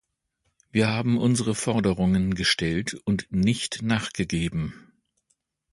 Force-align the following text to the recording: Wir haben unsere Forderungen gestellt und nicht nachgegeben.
Wir 0.71 0.89
haben 0.89 1.19
unsere 1.19 1.53
Forderungen 1.53 2.33
gestellt 2.33 2.95
und 3.05 3.27
nicht 3.31 3.83
nachgegeben. 3.83 4.91